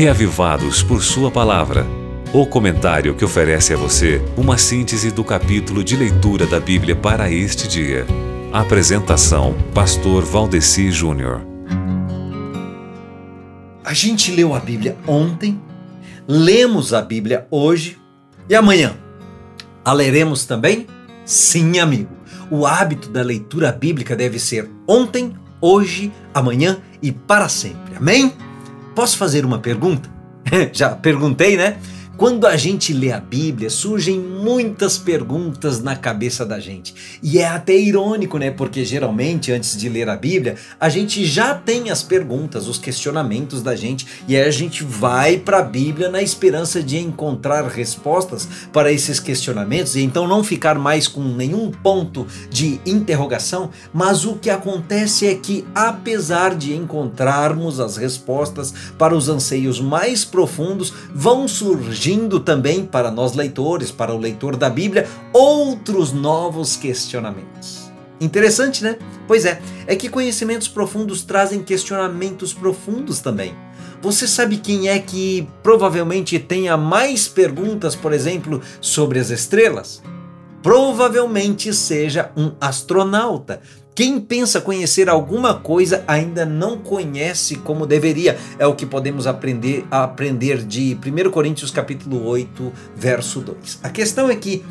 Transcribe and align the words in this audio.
Reavivados 0.00 0.82
por 0.82 1.02
Sua 1.02 1.30
Palavra. 1.30 1.86
O 2.32 2.46
comentário 2.46 3.14
que 3.14 3.22
oferece 3.22 3.74
a 3.74 3.76
você 3.76 4.18
uma 4.34 4.56
síntese 4.56 5.10
do 5.10 5.22
capítulo 5.22 5.84
de 5.84 5.94
leitura 5.94 6.46
da 6.46 6.58
Bíblia 6.58 6.96
para 6.96 7.30
este 7.30 7.68
dia. 7.68 8.06
Apresentação: 8.50 9.54
Pastor 9.74 10.24
Valdeci 10.24 10.90
Júnior. 10.90 11.42
A 13.84 13.92
gente 13.92 14.32
leu 14.32 14.54
a 14.54 14.58
Bíblia 14.58 14.96
ontem, 15.06 15.60
lemos 16.26 16.94
a 16.94 17.02
Bíblia 17.02 17.46
hoje 17.50 17.98
e 18.48 18.54
amanhã. 18.54 18.96
A 19.84 19.92
leremos 19.92 20.46
também? 20.46 20.86
Sim, 21.26 21.78
amigo. 21.78 22.16
O 22.50 22.64
hábito 22.64 23.10
da 23.10 23.20
leitura 23.20 23.70
bíblica 23.70 24.16
deve 24.16 24.38
ser 24.38 24.66
ontem, 24.88 25.34
hoje, 25.60 26.10
amanhã 26.32 26.78
e 27.02 27.12
para 27.12 27.50
sempre. 27.50 27.96
Amém? 27.96 28.32
Posso 29.00 29.16
fazer 29.16 29.46
uma 29.46 29.58
pergunta? 29.58 30.10
Já 30.74 30.90
perguntei, 30.90 31.56
né? 31.56 31.78
Quando 32.20 32.46
a 32.46 32.54
gente 32.54 32.92
lê 32.92 33.10
a 33.12 33.18
Bíblia, 33.18 33.70
surgem 33.70 34.20
muitas 34.20 34.98
perguntas 34.98 35.80
na 35.80 35.96
cabeça 35.96 36.44
da 36.44 36.60
gente. 36.60 36.94
E 37.22 37.38
é 37.38 37.46
até 37.46 37.74
irônico, 37.74 38.36
né? 38.36 38.50
Porque 38.50 38.84
geralmente, 38.84 39.50
antes 39.50 39.74
de 39.74 39.88
ler 39.88 40.06
a 40.06 40.16
Bíblia, 40.16 40.56
a 40.78 40.90
gente 40.90 41.24
já 41.24 41.54
tem 41.54 41.88
as 41.88 42.02
perguntas, 42.02 42.68
os 42.68 42.76
questionamentos 42.76 43.62
da 43.62 43.74
gente, 43.74 44.06
e 44.28 44.36
aí 44.36 44.46
a 44.46 44.50
gente 44.50 44.84
vai 44.84 45.38
para 45.38 45.60
a 45.60 45.62
Bíblia 45.62 46.10
na 46.10 46.20
esperança 46.20 46.82
de 46.82 46.98
encontrar 46.98 47.66
respostas 47.66 48.46
para 48.70 48.92
esses 48.92 49.18
questionamentos 49.18 49.96
e 49.96 50.02
então 50.02 50.28
não 50.28 50.44
ficar 50.44 50.78
mais 50.78 51.08
com 51.08 51.22
nenhum 51.22 51.70
ponto 51.70 52.26
de 52.50 52.82
interrogação. 52.84 53.70
Mas 53.94 54.26
o 54.26 54.34
que 54.34 54.50
acontece 54.50 55.26
é 55.26 55.34
que, 55.34 55.64
apesar 55.74 56.54
de 56.54 56.76
encontrarmos 56.76 57.80
as 57.80 57.96
respostas 57.96 58.74
para 58.98 59.16
os 59.16 59.30
anseios 59.30 59.80
mais 59.80 60.22
profundos, 60.22 60.92
vão 61.14 61.48
surgir 61.48 62.09
surgindo 62.10 62.40
também 62.40 62.84
para 62.84 63.08
nós 63.08 63.34
leitores, 63.34 63.92
para 63.92 64.12
o 64.12 64.18
leitor 64.18 64.56
da 64.56 64.68
Bíblia, 64.68 65.06
outros 65.32 66.12
novos 66.12 66.74
questionamentos. 66.74 67.88
Interessante, 68.20 68.82
né? 68.82 68.98
Pois 69.28 69.44
é, 69.44 69.62
é 69.86 69.94
que 69.94 70.08
conhecimentos 70.08 70.66
profundos 70.66 71.22
trazem 71.22 71.62
questionamentos 71.62 72.52
profundos 72.52 73.20
também. 73.20 73.54
Você 74.02 74.26
sabe 74.26 74.56
quem 74.56 74.88
é 74.88 74.98
que 74.98 75.48
provavelmente 75.62 76.36
tenha 76.38 76.76
mais 76.76 77.28
perguntas, 77.28 77.94
por 77.94 78.12
exemplo, 78.12 78.60
sobre 78.80 79.20
as 79.20 79.30
estrelas? 79.30 80.02
Provavelmente 80.62 81.72
seja 81.72 82.32
um 82.36 82.50
astronauta, 82.60 83.60
quem 84.00 84.18
pensa 84.18 84.62
conhecer 84.62 85.10
alguma 85.10 85.52
coisa 85.52 86.02
ainda 86.08 86.46
não 86.46 86.78
conhece 86.78 87.56
como 87.56 87.84
deveria. 87.84 88.38
É 88.58 88.66
o 88.66 88.74
que 88.74 88.86
podemos 88.86 89.26
aprender 89.26 89.84
aprender 89.90 90.62
de 90.64 90.96
1 91.06 91.30
Coríntios 91.30 91.70
capítulo 91.70 92.26
8, 92.26 92.72
verso 92.96 93.40
2. 93.40 93.80
A 93.82 93.90
questão 93.90 94.30
é 94.30 94.36
que 94.36 94.64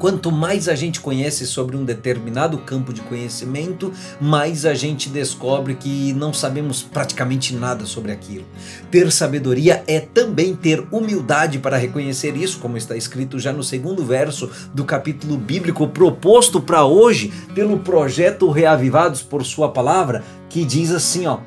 Quanto 0.00 0.32
mais 0.32 0.66
a 0.66 0.74
gente 0.74 0.98
conhece 0.98 1.46
sobre 1.46 1.76
um 1.76 1.84
determinado 1.84 2.56
campo 2.56 2.90
de 2.90 3.02
conhecimento, 3.02 3.92
mais 4.18 4.64
a 4.64 4.72
gente 4.72 5.10
descobre 5.10 5.74
que 5.74 6.14
não 6.14 6.32
sabemos 6.32 6.82
praticamente 6.82 7.54
nada 7.54 7.84
sobre 7.84 8.10
aquilo. 8.10 8.46
Ter 8.90 9.12
sabedoria 9.12 9.84
é 9.86 10.00
também 10.00 10.56
ter 10.56 10.82
humildade 10.90 11.58
para 11.58 11.76
reconhecer 11.76 12.34
isso, 12.34 12.60
como 12.60 12.78
está 12.78 12.96
escrito 12.96 13.38
já 13.38 13.52
no 13.52 13.62
segundo 13.62 14.02
verso 14.02 14.50
do 14.72 14.86
capítulo 14.86 15.36
bíblico 15.36 15.86
proposto 15.86 16.62
para 16.62 16.82
hoje 16.86 17.30
pelo 17.54 17.80
projeto 17.80 18.50
Reavivados 18.50 19.20
por 19.20 19.44
Sua 19.44 19.68
Palavra, 19.68 20.24
que 20.48 20.64
diz 20.64 20.92
assim, 20.92 21.26
ó. 21.26 21.40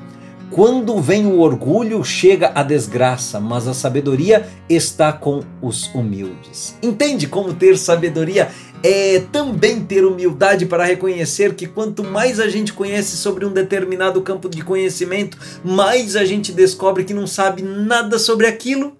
Quando 0.50 1.00
vem 1.00 1.26
o 1.26 1.40
orgulho, 1.40 2.04
chega 2.04 2.52
a 2.54 2.62
desgraça, 2.62 3.40
mas 3.40 3.66
a 3.66 3.74
sabedoria 3.74 4.46
está 4.68 5.12
com 5.12 5.42
os 5.60 5.92
humildes. 5.94 6.76
Entende 6.82 7.26
como 7.26 7.54
ter 7.54 7.76
sabedoria 7.76 8.50
é 8.82 9.20
também 9.32 9.80
ter 9.82 10.04
humildade 10.04 10.66
para 10.66 10.84
reconhecer 10.84 11.54
que 11.54 11.66
quanto 11.66 12.04
mais 12.04 12.38
a 12.38 12.48
gente 12.48 12.72
conhece 12.72 13.16
sobre 13.16 13.46
um 13.46 13.52
determinado 13.52 14.20
campo 14.20 14.46
de 14.46 14.62
conhecimento, 14.62 15.38
mais 15.64 16.16
a 16.16 16.24
gente 16.24 16.52
descobre 16.52 17.04
que 17.04 17.14
não 17.14 17.26
sabe 17.26 17.62
nada 17.62 18.18
sobre 18.18 18.46
aquilo 18.46 18.94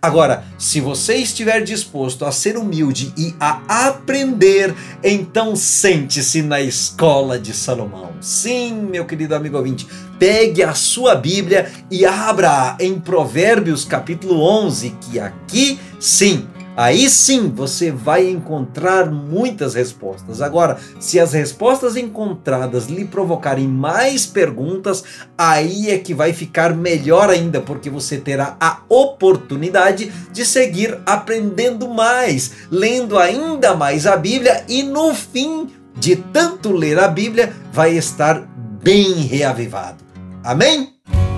Agora, 0.00 0.44
se 0.58 0.80
você 0.80 1.16
estiver 1.16 1.62
disposto 1.62 2.24
a 2.24 2.30
ser 2.30 2.56
humilde 2.56 3.12
e 3.16 3.34
a 3.40 3.88
aprender, 3.88 4.74
então 5.02 5.56
sente-se 5.56 6.42
na 6.42 6.60
escola 6.60 7.38
de 7.38 7.52
Salomão. 7.52 8.12
Sim, 8.20 8.74
meu 8.74 9.04
querido 9.04 9.34
amigo 9.34 9.56
ouvinte, 9.56 9.86
pegue 10.18 10.62
a 10.62 10.74
sua 10.74 11.14
Bíblia 11.14 11.70
e 11.90 12.04
abra 12.04 12.76
em 12.78 12.98
Provérbios 12.98 13.84
capítulo 13.84 14.42
11, 14.42 14.96
que 15.00 15.18
aqui 15.18 15.80
sim 15.98 16.46
Aí 16.78 17.10
sim 17.10 17.50
você 17.50 17.90
vai 17.90 18.30
encontrar 18.30 19.10
muitas 19.10 19.74
respostas. 19.74 20.40
Agora, 20.40 20.78
se 21.00 21.18
as 21.18 21.32
respostas 21.32 21.96
encontradas 21.96 22.86
lhe 22.86 23.04
provocarem 23.04 23.66
mais 23.66 24.26
perguntas, 24.26 25.02
aí 25.36 25.90
é 25.90 25.98
que 25.98 26.14
vai 26.14 26.32
ficar 26.32 26.72
melhor 26.72 27.30
ainda, 27.30 27.60
porque 27.60 27.90
você 27.90 28.16
terá 28.16 28.56
a 28.60 28.78
oportunidade 28.88 30.12
de 30.32 30.44
seguir 30.44 30.96
aprendendo 31.04 31.88
mais, 31.88 32.52
lendo 32.70 33.18
ainda 33.18 33.74
mais 33.74 34.06
a 34.06 34.16
Bíblia 34.16 34.62
e 34.68 34.84
no 34.84 35.12
fim 35.12 35.66
de 35.96 36.14
tanto 36.14 36.70
ler 36.70 37.00
a 37.00 37.08
Bíblia, 37.08 37.52
vai 37.72 37.96
estar 37.96 38.48
bem 38.80 39.14
reavivado. 39.14 40.04
Amém? 40.44 40.90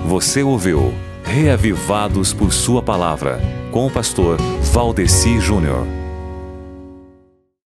Você 0.05 0.43
ouviu 0.43 0.93
Reavivados 1.23 2.31
por 2.31 2.53
Sua 2.53 2.83
Palavra 2.83 3.60
com 3.71 3.87
o 3.87 3.89
pastor 3.89 4.37
Valdeci 4.73 5.39
Júnior. 5.39 6.00